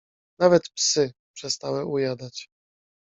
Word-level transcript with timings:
"Nawet 0.39 0.69
psy 0.75 1.13
przestały 1.33 1.85
ujadać." 1.85 2.49